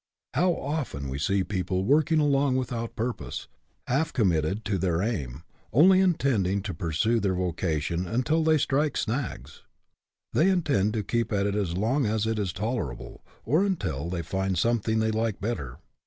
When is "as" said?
11.53-11.77, 12.07-12.25